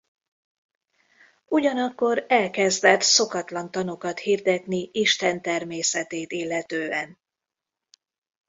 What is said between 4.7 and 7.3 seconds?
Isten természetét illetően.